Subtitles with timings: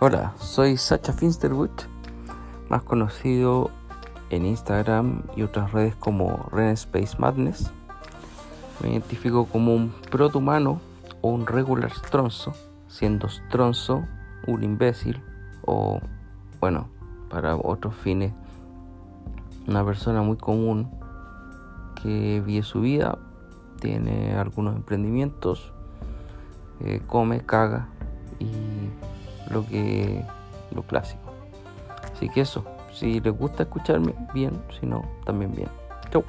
[0.00, 1.70] Hola, soy Sacha Finsterwood,
[2.68, 3.70] más conocido
[4.28, 7.70] en Instagram y otras redes como Ren Space Madness.
[8.82, 10.80] Me identifico como un proto-humano
[11.22, 12.52] o un regular stronzo,
[12.88, 14.04] siendo stronzo
[14.48, 15.22] un imbécil
[15.64, 16.00] o,
[16.60, 16.88] bueno,
[17.30, 18.32] para otros fines,
[19.68, 20.90] una persona muy común
[22.02, 23.16] que vive su vida,
[23.80, 25.72] tiene algunos emprendimientos,
[26.80, 27.86] eh, come, caga
[28.40, 28.73] y
[29.54, 30.22] lo que
[30.74, 31.32] lo clásico.
[32.12, 35.68] Así que eso, si les gusta escucharme bien, si no, también bien.
[36.10, 36.24] Chau.